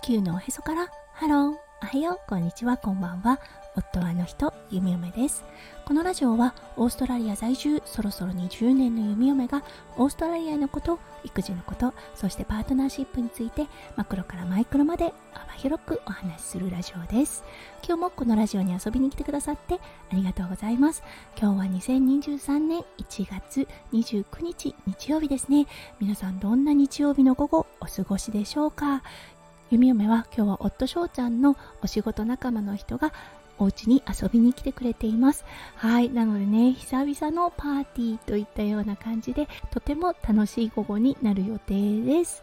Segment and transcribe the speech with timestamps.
[0.00, 3.38] 地球のおへそからハローおはようこんにちはこんばんは。
[3.76, 5.44] 夫はの人弓嫁です。
[5.84, 9.62] このラジオはオーストラリア在住そろそろ20年の弓嫁が
[9.96, 13.66] オーストラリアのこと育児のことそしてパートナーシップについて
[13.96, 17.44] マクロからマイクロまで幅広くお話しするラジオです。
[17.86, 19.80] 今日もこのラジオに遊びに来てくださってあ
[20.14, 21.02] りがとうございます。
[21.38, 25.66] 今日は2023年1月29日日曜日ですね。
[25.98, 29.02] 皆さんどんな日曜日の午後お過ごしでしょうか？
[29.70, 33.12] 弓嫁は今日は夫翔ちゃんのお仕事仲間の人が
[33.56, 35.44] お家に遊びに来てくれています。
[35.76, 36.10] はい。
[36.10, 42.42] なのでね久々のパーティーといったような感じでとても楽しい午後になる予定です。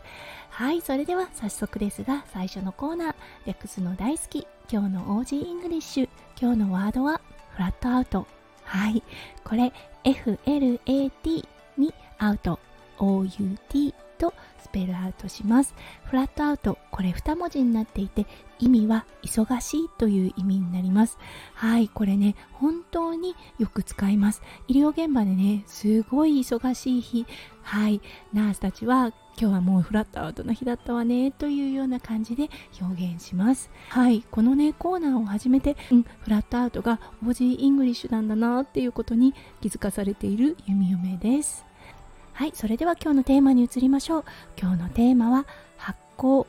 [0.49, 0.81] はい。
[0.81, 3.15] それでは早速ですが最初のコーナー
[3.45, 6.09] 略すの大好き今日の OG イングリッシュ
[6.39, 7.19] 今日のワードは
[7.51, 8.25] フラットアウト。
[8.63, 9.03] はい。
[9.43, 9.73] これ
[10.05, 11.45] FLAT
[11.77, 12.57] に out。
[12.99, 15.73] OUT と spell out します。
[16.05, 18.25] フラットアウト、これ2文字になっていて、
[18.59, 21.17] 意味は忙しいという意味になります。
[21.53, 24.41] はい、これね、本当によく使います。
[24.67, 27.25] 医療現場でね、すごい忙しい日、
[27.61, 28.01] はい、
[28.33, 32.49] ナースたちは今日はもうフラットアウトの日だったわねというような感じで
[32.81, 41.66] 表現しますはいこのねコーナーを始めて、うん、フラットアウトが OG イングリッシュなんだなっていうことに気づかされている弓嫁です
[42.37, 44.25] はいそれでは今日のテーマに移りましょう。
[44.61, 46.45] 今日のテーマは発酵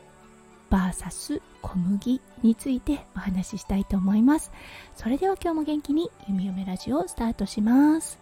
[0.70, 4.53] VS 小麦についてお話ししたいと思います。
[4.97, 8.19] それでは今日も元気に弓嫁ラジオをスタートします。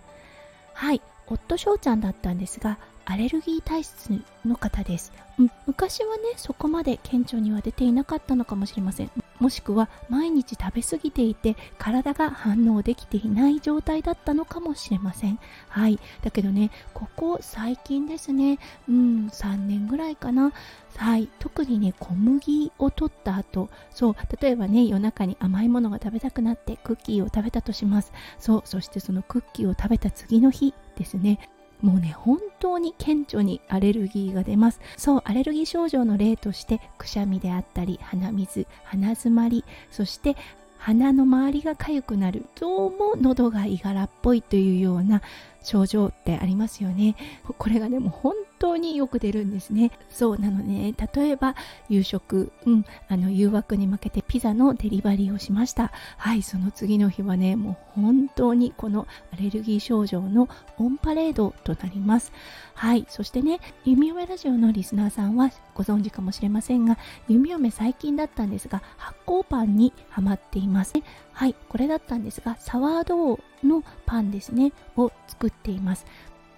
[0.75, 4.11] はい夫翔ちゃんだったんですがアレルギー体質
[4.45, 9.11] の方です、うん、昔はねそこまで顕著には出ていなかったのかもしれません。
[9.39, 15.39] もしくは毎日食べ過ぎていて体が反応できていない状態だったのかもしれません。
[15.69, 15.99] はい。
[16.23, 20.53] だけどねここ最近ですねうん3年ぐらいかな。
[20.97, 21.29] はい。
[21.39, 28.13] 特にね小麦を取った後そう例えばね夜中に甘いものが食べたくなってクッキーを食べたとします。
[28.39, 31.39] そうそしてそのクッキーを食べた次の日ですね。
[31.83, 34.81] もうね本当に顕著にアレルギーが出ます。
[34.97, 40.37] そうアレルギー症状の例としてくしゃみであったり鼻水鼻づまりそして
[40.79, 45.23] 鼻の周りが痒くなるどうも喉がいがらっぽいというような
[45.63, 47.17] 症状ってありますよね。
[47.59, 49.91] これがねも本当によく出るんですね。
[50.11, 50.95] そうなのね。
[51.15, 51.55] 例えば
[51.89, 52.53] 夕食。
[52.65, 52.85] うん。
[53.09, 55.93] あの誘惑に負けてピザのデリバリーをしました。
[56.17, 56.43] はい。
[56.43, 62.33] その次の日はねもう本当にこのアレルギー症状のオンパレードとなります。
[62.75, 63.07] はい。
[63.09, 70.93] そしてね弓嫁ラジオのリスナーさんはご存知かもしれませんが弓嫁最近だったんですが発酵パンにハマっています。
[71.33, 71.55] はい。
[71.69, 76.07] これだったんですがサワードーのパンですねを作っています。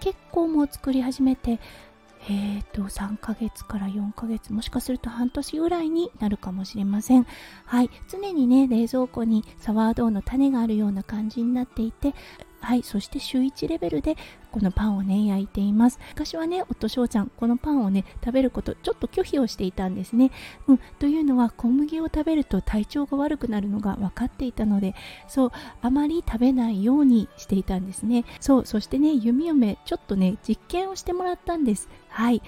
[0.01, 1.59] 結構もう作り始めて
[2.29, 7.27] えーと3ヶ月から4ヶ月もしかすると半年ぐらいになるかもしれません。
[7.65, 7.91] はい。
[8.09, 12.15] 常にね冷蔵庫にサワードーの種があるような感じになっていて
[12.61, 14.17] はいそして週1レベルで
[14.51, 15.99] このパンをね焼いています。
[16.11, 20.31] 昔はね夫翔ちゃんこのパンをね食べることちょっと拒否をしていたんですね、
[20.67, 24.95] うん、というのは小麦を食べると体調が悪くなるのが分かっていたので
[25.29, 25.53] そう
[25.83, 28.25] あまり食べないようにしていたんですね。
[28.41, 31.89] そうそしてね弓嫁ちょっとね実験をしてもらったんです。
[32.09, 32.43] はい。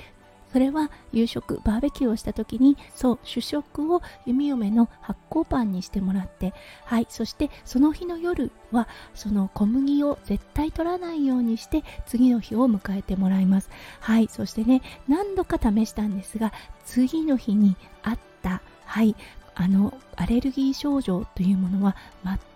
[0.52, 6.52] それは夕食バーベキューをした時にそう主食を弓嫁の発酵パンにしてもらって
[6.84, 13.70] はいそしてその日の夜はその小麦を絶対取らないようにして次の日を迎えてもらいます。
[14.00, 16.52] はいそしてね何度か試したんですが
[16.84, 19.14] 次の日にあったはい
[19.54, 21.96] あのアレルギー症状というものは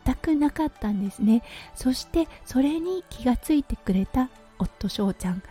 [0.04, 1.42] 全くなかったんですね。
[1.74, 5.42] そしてそれに気がついてくれた夫翔ちゃん。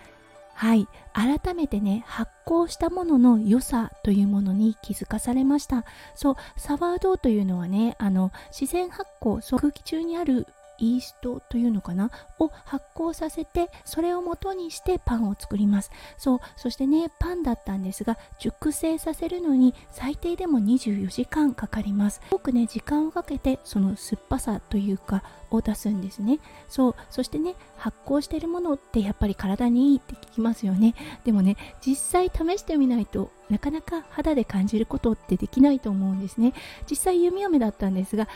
[0.53, 0.87] はい。
[1.13, 5.85] 改めてね発酵したものの良さというものに気づかされました。
[6.15, 10.47] そうサワードーというのはねあの自然発酵そう空気中にある
[10.77, 12.11] イーストというのかな？
[12.39, 15.91] を発酵させてそれを元にしてパンを作ります。
[16.17, 22.21] そうそしてねパンだったんですが熟成させるのに最低でも24時間かかります。
[22.31, 26.39] 多くね時間をかけてその酸っぱさというかを出すんですね。
[26.67, 30.95] そうそしてね発酵してるものってやっぱり体にいいって聞きますよね。
[31.23, 36.53] でもね実際試してみないとなかなか肌で感じることってできないと思うんですね。
[36.89, 38.27] 実際弓嫁だったんですが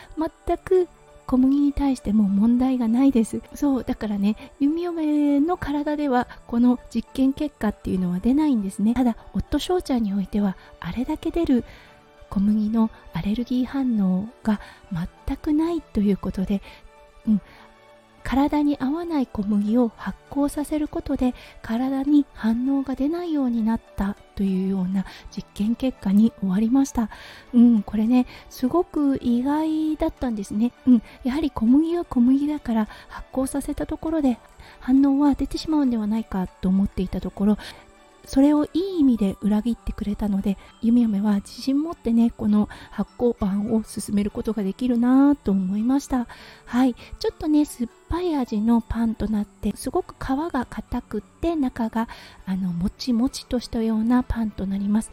[0.45, 0.87] 全く
[1.27, 3.41] 小麦に対しても問題がないです。
[3.53, 8.93] そうだからね弓嫁の体ではこの実験結果っていうのは出ないんですね。
[8.93, 11.65] ただ夫翔ちゃんにおいてはあれだけ出る
[12.29, 14.59] 小麦のアレルギー反応が
[15.25, 16.61] 全くないということで、
[17.27, 17.41] うん、
[18.27, 27.09] 体に合わない小麦を発酵させることで体に反応が出ないようになったというような実験結果に終わりました。
[27.53, 30.73] うん、これね、すごく意外だったんですね。
[30.85, 34.37] うん、やはり小麦は小麦だから発酵させたところで
[34.81, 37.57] 反応は出てしまうんではないかと思っていたところ
[38.27, 46.27] それをいい意味で裏切ってくれたのでゆみめは自信持ってねこの発酵パンを進めることができるなと思いました。
[46.65, 46.93] はい。
[46.93, 52.09] ちょっとね酸っぱい味のパンとなってすごく皮が硬くって中が
[52.45, 55.09] あのもちもちとしたようなパンとなります。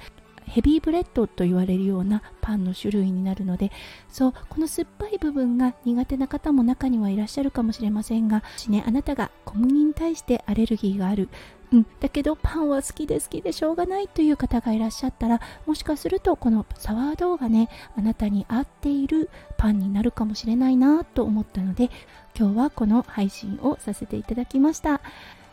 [0.47, 3.73] heavy bread と言われるようなパンの種類になるので
[4.11, 11.29] そうこの酸っぱい部分が苦手な方も中にはいらっしゃるかもしれませんがもしねあなたが小麦に対してアレルギーがある
[11.75, 17.69] うん、だけどパンは好きで好きでしょうがないという方がいらっしゃったらもしかするとこのサワードーがね
[17.99, 19.29] あなたに合っている
[19.59, 21.91] パンになるかもしれないなと思ったので
[22.39, 25.01] 今日はこの配信をさせていただきました。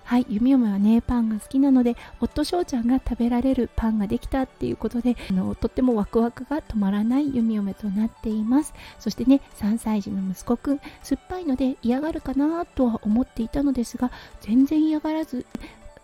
[0.04, 0.26] はい。
[0.30, 8.74] 弓嫁はねパンが好きなので夫翔ちゃんが食べられるパンができたっていうことであのとってもワクワクが止まらない弓嫁となっています。
[9.00, 15.46] そしてね3歳児の息子くん酸っぱいので嫌がるかなとは思っていたのですが全然嫌がらず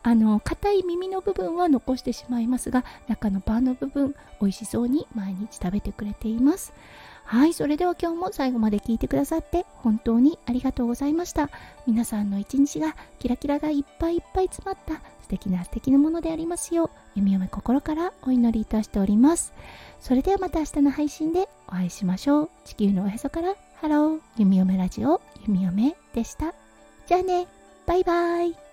[0.07, 6.71] あの硬い耳の部分は残してしまいますが中のパンの部分美味しそうに毎日食べてくれています。
[7.25, 11.49] はいそれでは今日も最後まで聞いてくださって本当にありがとうございました。
[11.85, 19.51] 皆さんの一日がキラキラがいっぱいいっぱい詰まった素敵な素敵なものでありますよう弓嫁心からお祈りいたしております。
[19.99, 22.49] それではまた明日の配信でお会いしましょう。
[22.63, 24.19] 地球のおへそからハロー。
[24.37, 26.53] 弓嫁ラジオ弓嫁でした。
[27.07, 27.45] じゃあね。
[27.85, 28.66] バイバイ。